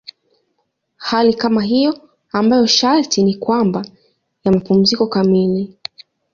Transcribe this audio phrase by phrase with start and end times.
[0.97, 3.85] Hali kama hiyo ambayo sharti ni kwamba
[4.43, 5.77] ya mapumziko kamili.